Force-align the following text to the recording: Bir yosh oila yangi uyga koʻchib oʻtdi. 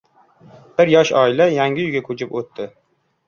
Bir 0.79 0.89
yosh 0.93 1.11
oila 1.19 1.47
yangi 1.57 1.85
uyga 1.89 2.01
koʻchib 2.09 2.35
oʻtdi. 2.41 2.69